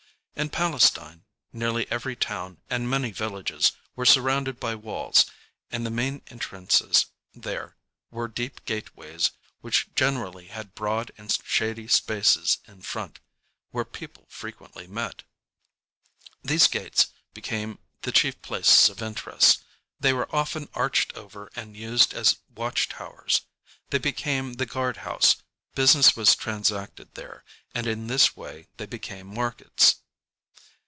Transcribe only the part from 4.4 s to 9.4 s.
by walls, and at the main entrances there were deep gateways